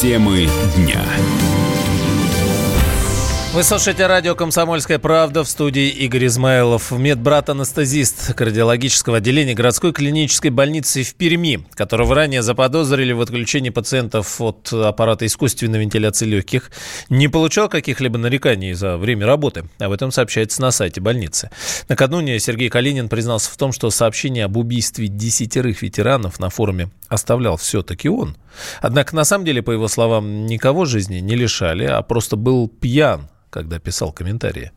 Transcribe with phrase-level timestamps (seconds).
[0.00, 1.04] Темы дня.
[3.52, 6.90] Вы слушаете радио «Комсомольская правда» в студии Игорь Измайлов.
[6.90, 14.72] Медбрат-анестезист кардиологического отделения городской клинической больницы в Перми, которого ранее заподозрили в отключении пациентов от
[14.72, 16.70] аппарата искусственной вентиляции легких,
[17.10, 19.64] не получал каких-либо нареканий за время работы.
[19.78, 21.50] Об этом сообщается на сайте больницы.
[21.90, 27.58] Накануне Сергей Калинин признался в том, что сообщение об убийстве десятерых ветеранов на форуме оставлял
[27.58, 28.38] все-таки он.
[28.80, 33.28] Однако, на самом деле, по его словам, никого жизни не лишали, а просто был пьян
[33.50, 34.72] когда писал комментарии.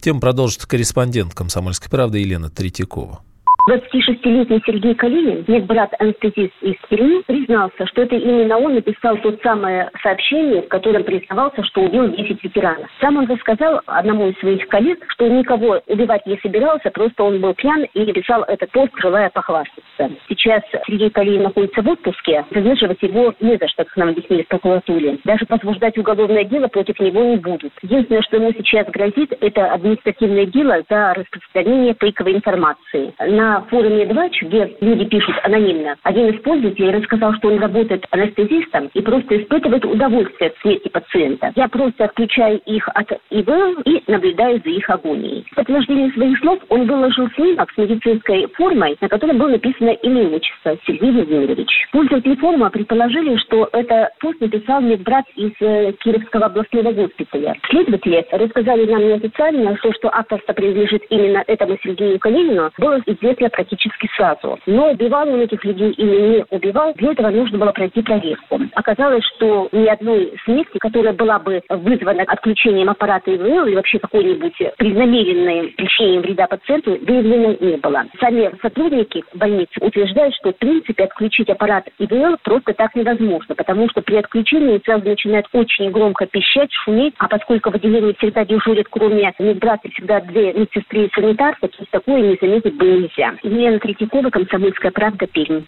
[0.00, 3.22] Тем продолжит корреспондент «Комсомольской правды» Елена Третьякова.
[3.68, 10.62] 26-летний Сергей Калинин, медбрат-анестезист из Перми, признался, что это именно он написал то самое сообщение,
[10.62, 12.88] в котором признавался, что убил 10 ветеранов.
[13.00, 17.54] Сам он рассказал одному из своих коллег, что никого убивать не собирался, просто он был
[17.54, 20.10] пьян и написал этот пост, желая похвастаться.
[20.28, 24.48] Сейчас Сергей Калинин находится в отпуске, задерживать его не за что, как нам объяснили в
[24.48, 25.18] прокуратуре.
[25.24, 27.72] Даже возбуждать уголовное дело против него не будут.
[27.82, 33.12] Единственное, что ему сейчас грозит, это административное дело за распространение фейковой информации.
[33.18, 38.90] На форуме «Двач», где люди пишут анонимно, один из пользователей рассказал, что он работает анестезистом
[38.94, 41.52] и просто испытывает удовольствие от смерти пациента.
[41.56, 45.44] Я просто отключаю их от ИВЛ и наблюдаю за их агонией.
[45.50, 50.28] В подтверждение своих слов он выложил снимок с медицинской формой, на которой было написано имя
[50.28, 51.68] отчество Сергей Владимирович.
[51.92, 57.56] Пользователи форума предположили, что это пост написал медбрат из э, Кировского областного госпиталя.
[57.68, 64.08] Следователи рассказали нам неофициально, что, что авторство принадлежит именно этому Сергею Калинину, было известно практически
[64.16, 64.58] сразу.
[64.66, 68.60] Но убивал он этих людей или не убивал, для этого нужно было пройти проверку.
[68.74, 74.56] Оказалось, что ни одной смерти, которая была бы вызвана отключением аппарата ИВЛ или вообще какой-нибудь
[74.76, 78.04] преднамеренным причинением вреда пациенту, выявлено не было.
[78.20, 84.02] Сами сотрудники больницы утверждают, что в принципе отключить аппарат ИВЛ просто так невозможно, потому что
[84.02, 89.32] при отключении сразу начинает очень громко пищать, шуметь, а поскольку в отделении всегда дежурят, кроме
[89.38, 91.56] медбрата, всегда две медсестры и санитар,
[91.90, 93.29] такое не заметить было нельзя.
[93.42, 95.64] Елена Третьякова, «Комсомольская правда», Пермь.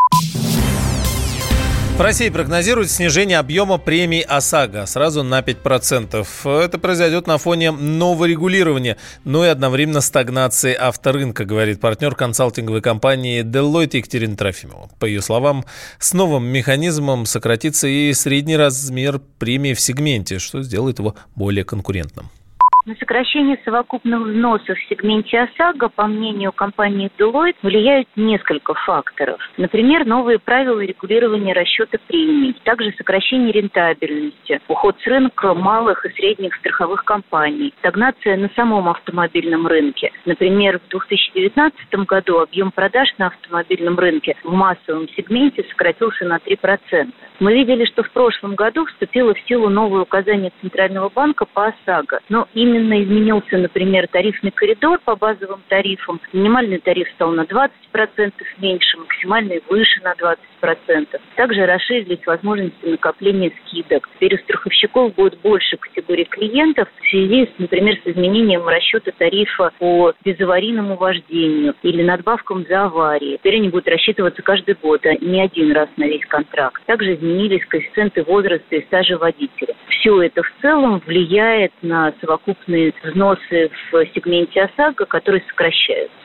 [1.97, 6.27] В России прогнозируют снижение объема премий ОСАГО сразу на 5%.
[6.65, 13.45] Это произойдет на фоне нового регулирования, но и одновременно стагнации авторынка, говорит партнер консалтинговой компании
[13.45, 14.89] Deloitte Екатерина Трофимова.
[14.99, 15.65] По ее словам,
[15.99, 22.31] с новым механизмом сократится и средний размер премии в сегменте, что сделает его более конкурентным.
[22.85, 29.39] На сокращение совокупных взносов в сегменте ОСАГО, по мнению компании Deloitte, влияют несколько факторов.
[29.57, 36.57] Например, новые правила регулирования расчета премий, также сокращение рентабельности, уход с рынка малых и средних
[36.57, 40.11] страховых компаний, стагнация на самом автомобильном рынке.
[40.25, 47.13] Например, в 2019 году объем продаж на автомобильном рынке в массовом сегменте сократился на 3%.
[47.39, 52.21] Мы видели, что в прошлом году вступило в силу новое указание Центрального банка по ОСАГО,
[52.29, 56.21] но именно именно изменился, например, тарифный коридор по базовым тарифам.
[56.33, 61.21] Минимальный тариф стал на 20% меньше, максимальный выше на 20%.
[61.37, 64.09] Также расширились возможности накопления скидок.
[64.15, 69.73] Теперь у страховщиков будет больше категорий клиентов в связи, с, например, с изменением расчета тарифа
[69.79, 73.37] по безаварийному вождению или надбавкам за аварии.
[73.37, 76.83] Теперь они будут рассчитываться каждый год, а не один раз на весь контракт.
[76.87, 79.75] Также изменились коэффициенты возраста и стажа водителя.
[79.89, 86.17] Все это в целом влияет на совокупность крупные взносы в сегменте ОСАГО, которые сокращаются.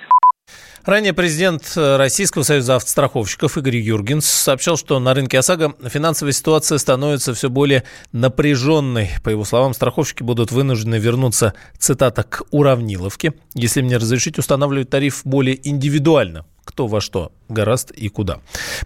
[0.85, 7.33] Ранее президент Российского союза автостраховщиков Игорь Юргенс сообщал, что на рынке ОСАГО финансовая ситуация становится
[7.33, 7.83] все более
[8.13, 9.09] напряженной.
[9.21, 15.21] По его словам, страховщики будут вынуждены вернуться, цитата, к уравниловке, если мне разрешить устанавливать тариф
[15.25, 18.39] более индивидуально кто во что гораст и куда.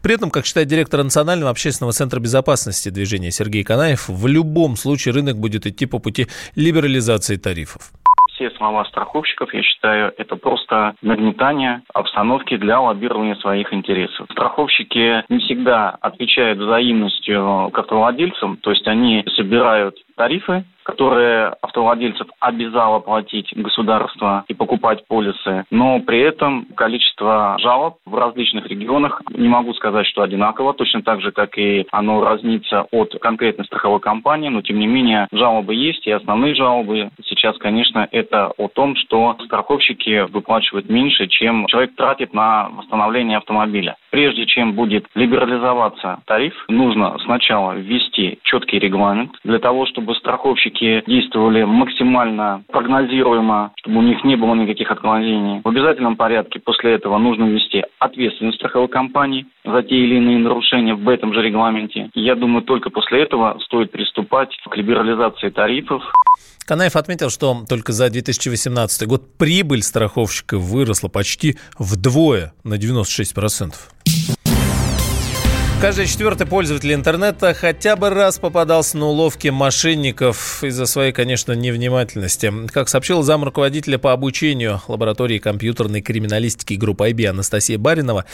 [0.03, 5.15] При этом, как считает директор Национального общественного центра безопасности движения Сергей Канаев, в любом случае
[5.15, 7.91] рынок будет идти по пути либерализации тарифов
[8.41, 14.27] все слова страховщиков, я считаю, это просто нагнетание обстановки для лоббирования своих интересов.
[14.31, 22.99] Страховщики не всегда отвечают взаимностью к автовладельцам, то есть они собирают тарифы, которые автовладельцев обязало
[22.99, 29.73] платить государство и покупать полисы, но при этом количество жалоб в различных регионах, не могу
[29.73, 34.61] сказать, что одинаково, точно так же, как и оно разнится от конкретной страховой компании, но
[34.61, 40.29] тем не менее жалобы есть, и основные жалобы сейчас, конечно, это о том, что страховщики
[40.29, 43.95] выплачивают меньше, чем человек тратит на восстановление автомобиля.
[44.11, 51.63] Прежде чем будет либерализоваться тариф, нужно сначала ввести четкий регламент для того, чтобы страховщики действовали
[51.63, 55.61] максимально прогнозируемо, чтобы у них не было никаких отклонений.
[55.63, 60.93] В обязательном порядке после этого нужно ввести ответственность страховой компании за те или иные нарушения
[60.93, 62.09] в этом же регламенте.
[62.13, 66.03] Я думаю, только после этого стоит приступать к либерализации тарифов.
[66.65, 73.73] Канаев отметил, что только за 2018 год прибыль страховщика выросла почти вдвое на 96%.
[75.81, 82.53] Каждый четвертый пользователь интернета хотя бы раз попадался на уловки мошенников из-за своей, конечно, невнимательности.
[82.67, 88.25] Как сообщил зам руководителя по обучению лаборатории компьютерной криминалистики группы IB Анастасия Баринова,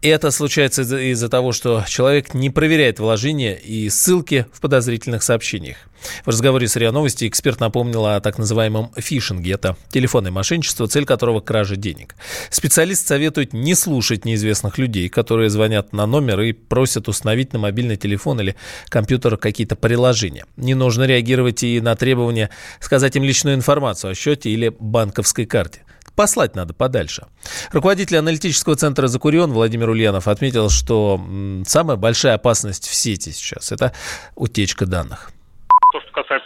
[0.00, 5.78] это случается из-за того, что человек не проверяет вложения и ссылки в подозрительных сообщениях.
[6.24, 9.52] В разговоре с РИА Новости эксперт напомнил о так называемом фишинге.
[9.52, 12.14] Это телефонное мошенничество, цель которого кража денег.
[12.50, 17.58] Специалист советует не слушать неизвестных людей, которые звонят на номер и просят просят установить на
[17.58, 18.54] мобильный телефон или
[18.88, 20.44] компьютер какие-то приложения.
[20.56, 22.50] Не нужно реагировать и на требования
[22.80, 25.84] сказать им личную информацию о счете или банковской карте.
[26.14, 27.26] Послать надо подальше.
[27.72, 31.18] Руководитель аналитического центра «Закурион» Владимир Ульянов отметил, что
[31.66, 33.92] самая большая опасность в сети сейчас– это
[34.36, 35.30] утечка данных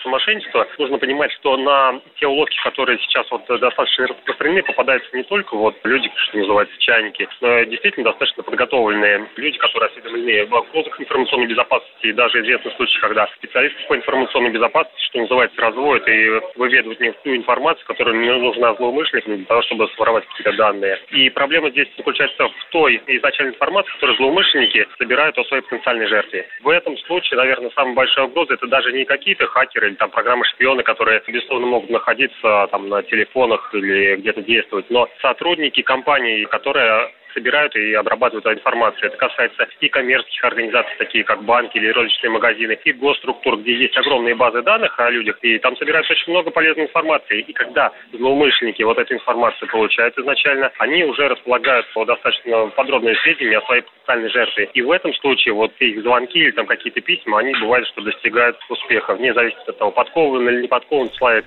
[0.07, 5.23] касается мошенничества, нужно понимать, что на те уловки, которые сейчас вот достаточно распространены, попадаются не
[5.25, 11.01] только вот люди, что называется, чайники, но действительно достаточно подготовленные люди, которые осведомлены в вопросах
[11.01, 12.07] информационной безопасности.
[12.07, 17.13] И даже известны случаи, когда специалисты по информационной безопасности, что называется, разводят и выведывают не
[17.13, 20.99] ту информацию, которая не нужна злоумышленникам для того, чтобы своровать какие-то данные.
[21.11, 26.47] И проблема здесь заключается в той изначальной информации, которую злоумышленники собирают о своей потенциальной жертве.
[26.63, 31.23] В этом случае, наверное, самая большая угроза это даже не какие-то хакеры там программы-шпионы, которые,
[31.27, 37.93] безусловно, могут находиться там на телефонах или где-то действовать, но сотрудники компании, которые собирают и
[37.93, 39.09] обрабатывают эту информацию.
[39.09, 43.97] Это касается и коммерческих организаций, такие как банки или розничные магазины, и госструктур, где есть
[43.97, 47.41] огромные базы данных о людях, и там собирается очень много полезной информации.
[47.41, 53.67] И когда злоумышленники вот эту информацию получают изначально, они уже располагают достаточно подробные сведения о
[53.67, 54.71] своей потенциальной жертве.
[54.73, 58.57] И в этом случае вот их звонки или там какие-то письма, они бывают, что достигают
[58.69, 61.45] успеха, вне зависимости от того, подкован или не подкован человек.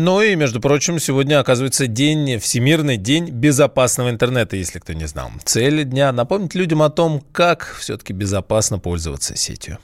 [0.00, 5.32] Ну и, между прочим, сегодня оказывается день, Всемирный день безопасного интернета, если кто не знал.
[5.44, 9.78] Цель дня– напомнить людям о том, как все-таки безопасно пользоваться сетью.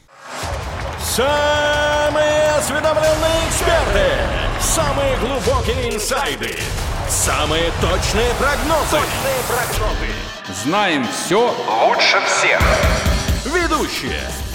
[1.03, 4.07] Самые осведомленные эксперты,
[4.61, 6.55] самые глубокие инсайды,
[7.09, 8.93] самые точные прогнозы.
[8.93, 10.63] Точные прогнозы.
[10.63, 11.53] Знаем все
[11.89, 12.63] лучше всех.
[13.47, 14.21] Ведущие.